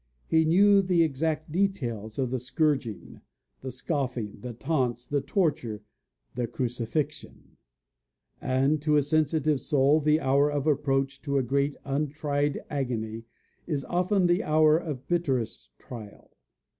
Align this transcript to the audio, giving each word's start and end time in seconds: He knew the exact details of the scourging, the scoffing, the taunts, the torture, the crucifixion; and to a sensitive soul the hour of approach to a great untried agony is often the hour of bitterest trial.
He 0.25 0.45
knew 0.45 0.81
the 0.81 1.03
exact 1.03 1.51
details 1.51 2.17
of 2.17 2.31
the 2.31 2.39
scourging, 2.39 3.21
the 3.59 3.69
scoffing, 3.69 4.39
the 4.39 4.51
taunts, 4.53 5.05
the 5.05 5.21
torture, 5.21 5.83
the 6.33 6.47
crucifixion; 6.47 7.55
and 8.41 8.81
to 8.81 8.97
a 8.97 9.03
sensitive 9.03 9.61
soul 9.61 9.99
the 9.99 10.19
hour 10.19 10.49
of 10.51 10.65
approach 10.65 11.21
to 11.21 11.37
a 11.37 11.43
great 11.43 11.75
untried 11.85 12.61
agony 12.67 13.25
is 13.67 13.85
often 13.85 14.25
the 14.25 14.43
hour 14.43 14.75
of 14.75 15.07
bitterest 15.07 15.69
trial. 15.77 16.35